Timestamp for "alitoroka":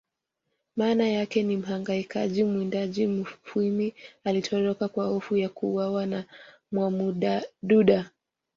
4.23-4.87